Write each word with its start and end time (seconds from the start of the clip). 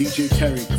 DJ 0.00 0.30
Tarek 0.32 0.69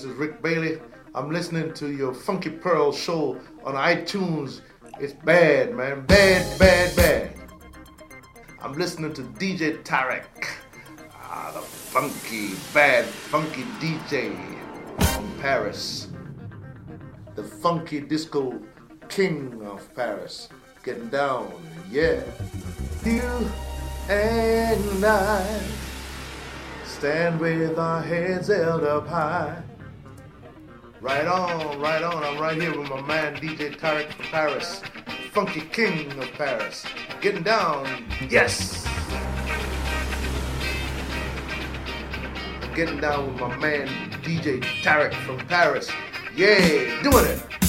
This 0.00 0.12
is 0.12 0.16
Rick 0.16 0.40
Bailey. 0.40 0.80
I'm 1.14 1.30
listening 1.30 1.74
to 1.74 1.92
your 1.92 2.14
Funky 2.14 2.48
Pearl 2.48 2.90
show 2.90 3.38
on 3.64 3.74
iTunes. 3.74 4.62
It's 4.98 5.12
bad, 5.12 5.74
man. 5.74 6.06
Bad, 6.06 6.58
bad, 6.58 6.96
bad. 6.96 7.34
I'm 8.62 8.78
listening 8.78 9.12
to 9.12 9.20
DJ 9.20 9.82
Tarek. 9.82 10.24
Ah, 11.12 11.50
the 11.52 11.60
funky, 11.60 12.54
bad, 12.72 13.04
funky 13.04 13.64
DJ 13.78 14.34
from 15.12 15.30
Paris. 15.38 16.08
The 17.34 17.44
funky 17.44 18.00
disco 18.00 18.58
king 19.10 19.60
of 19.66 19.94
Paris. 19.94 20.48
Getting 20.82 21.10
down, 21.10 21.52
yeah. 21.90 22.22
You 23.04 23.50
and 24.08 25.04
I 25.04 25.62
stand 26.86 27.38
with 27.38 27.78
our 27.78 28.00
heads 28.00 28.48
held 28.48 28.84
up 28.84 29.06
high 29.06 29.62
Right 31.00 31.26
on, 31.26 31.80
right 31.80 32.02
on. 32.02 32.22
I'm 32.22 32.38
right 32.38 32.60
here 32.60 32.78
with 32.78 32.90
my 32.90 33.00
man 33.00 33.34
DJ 33.36 33.74
Tarek 33.74 34.12
from 34.12 34.26
Paris, 34.26 34.82
Funky 35.32 35.62
King 35.62 36.12
of 36.18 36.30
Paris. 36.32 36.84
Getting 37.22 37.42
down, 37.42 37.86
yes. 38.28 38.86
Getting 42.74 43.00
down 43.00 43.32
with 43.32 43.40
my 43.40 43.56
man 43.56 43.88
DJ 44.20 44.60
Tarek 44.82 45.14
from 45.24 45.38
Paris. 45.46 45.90
Yeah, 46.36 47.02
doing 47.02 47.24
it. 47.24 47.59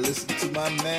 Listen 0.00 0.36
to 0.38 0.52
my 0.52 0.70
man 0.82 0.91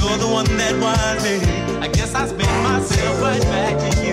You're 0.00 0.16
the 0.16 0.26
one 0.26 0.46
that 0.56 0.74
wants 0.80 1.24
me. 1.24 1.36
I 1.78 1.88
guess 1.88 2.14
I 2.14 2.26
spent 2.26 2.62
myself 2.64 3.20
right 3.20 3.42
back 3.42 3.78
to 3.78 4.06
you. 4.06 4.09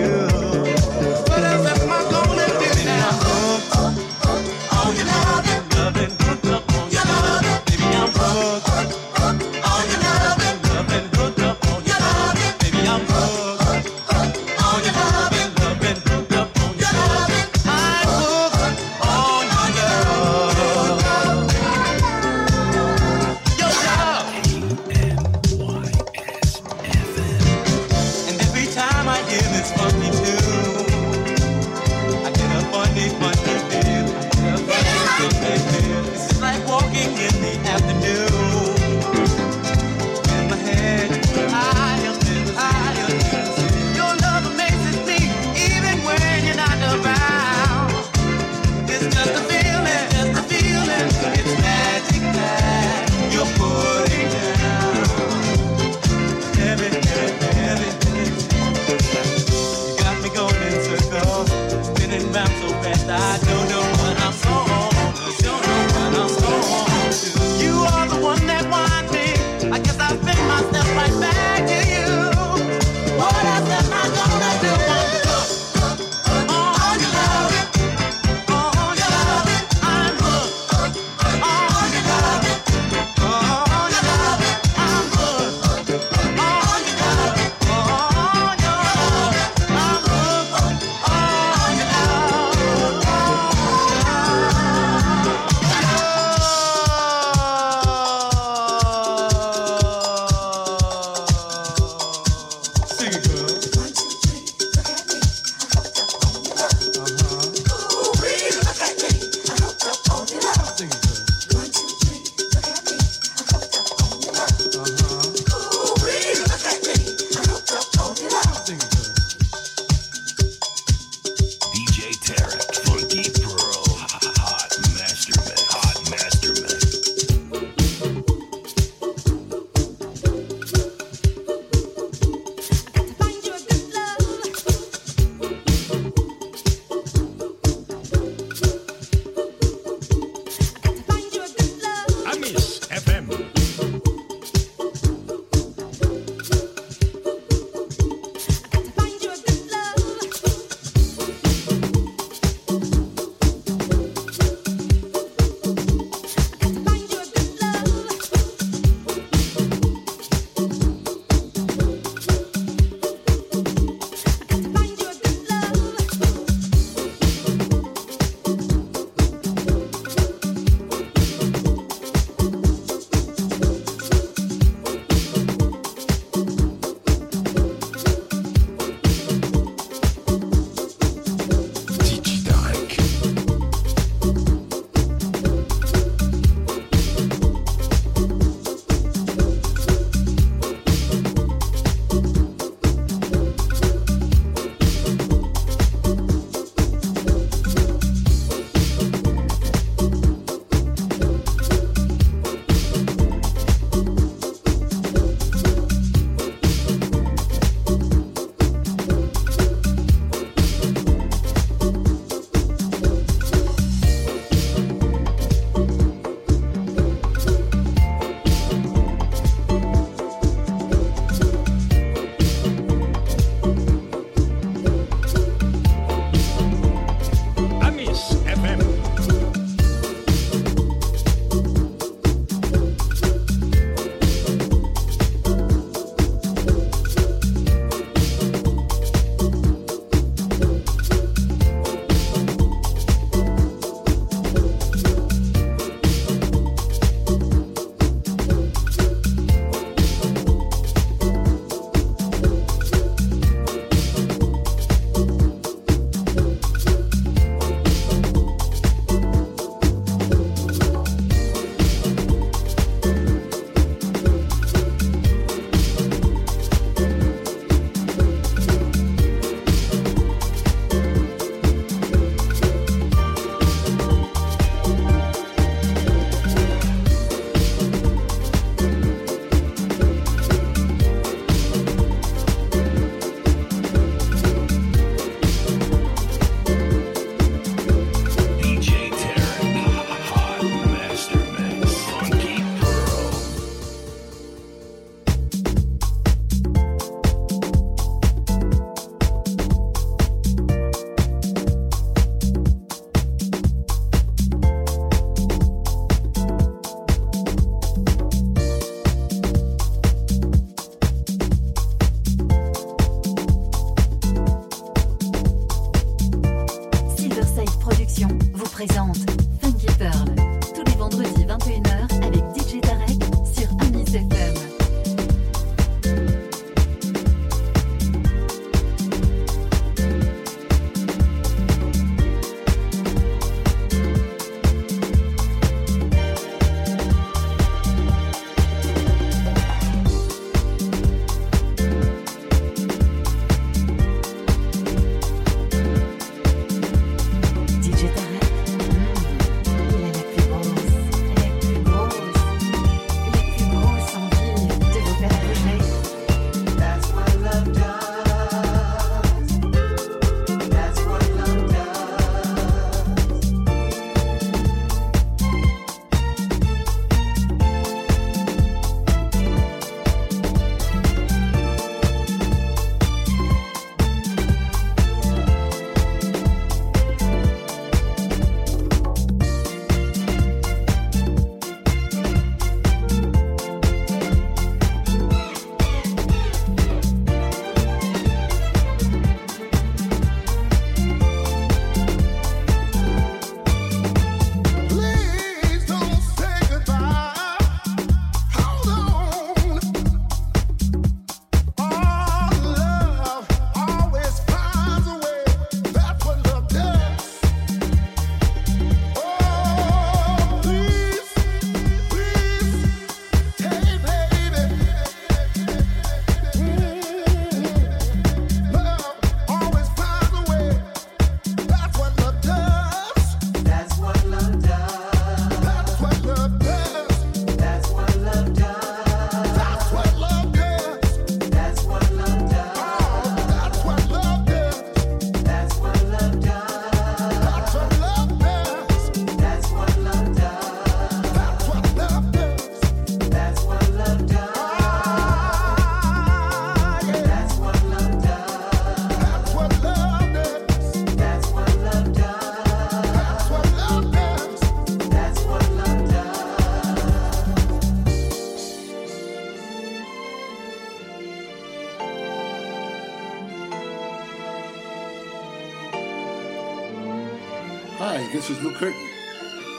Curtin, 468.78 469.08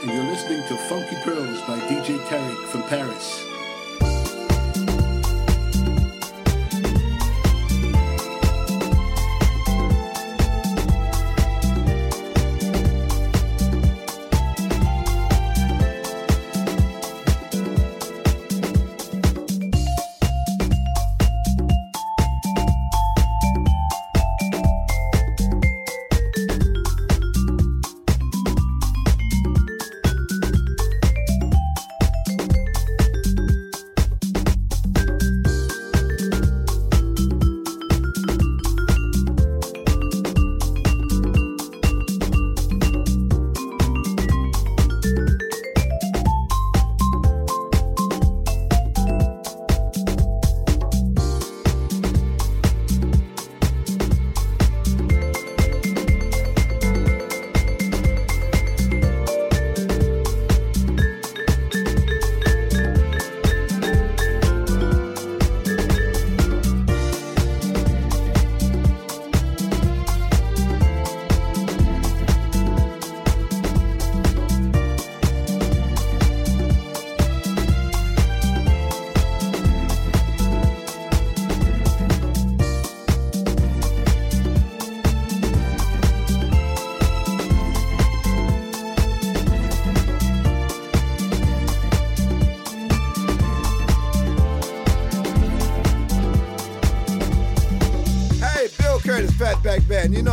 and 0.02 0.10
you're 0.12 0.24
listening 0.24 0.62
to 0.68 0.76
Funky 0.76 1.16
Pearls 1.24 1.58
by 1.62 1.78
DJ 1.88 2.18
Tarek 2.26 2.66
from 2.66 2.82
Paris. 2.82 3.49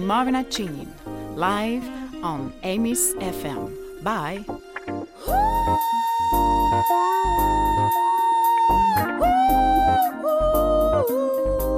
I'm 0.00 0.06
Marina 0.06 0.44
Chinin, 0.44 0.88
live 1.36 1.84
on 2.24 2.54
Amy's 2.62 3.12
FM. 3.16 4.02
Bye. 4.02 4.42
Ooh, 4.48 5.06
ooh, 11.04 11.66
ooh. 11.66 11.69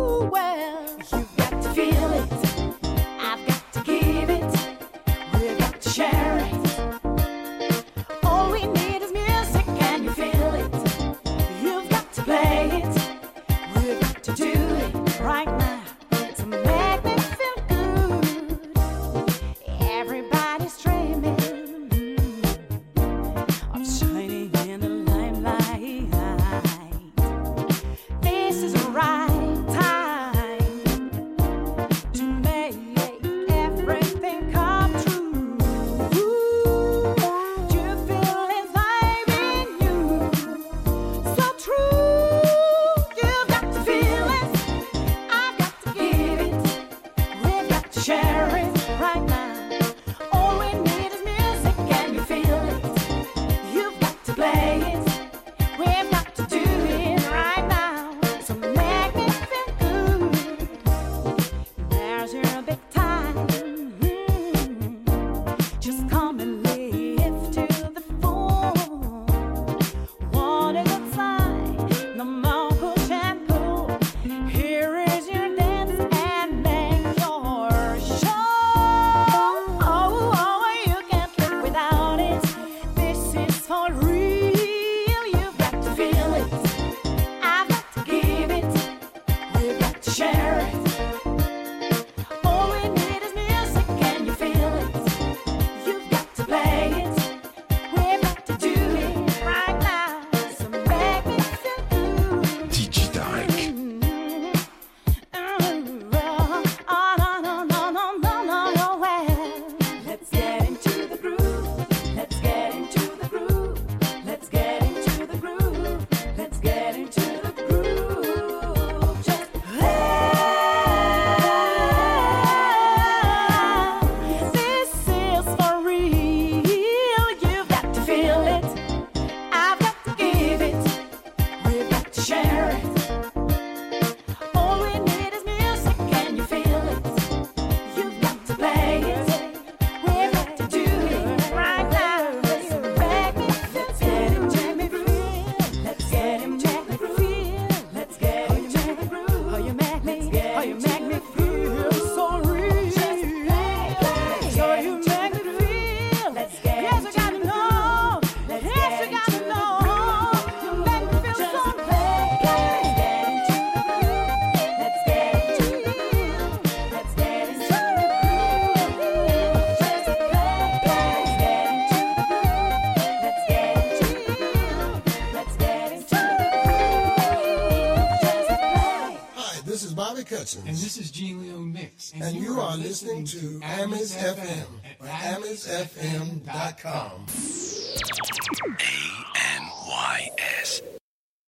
And 180.56 180.76
this 180.76 180.98
is 180.98 181.10
Gene 181.10 181.41